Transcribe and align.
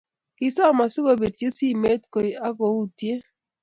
kisom 0.37 0.77
asikobirchi 0.85 1.47
simet 1.57 2.01
koi, 2.13 2.29
aku 2.47 2.65
yutie 2.75 3.15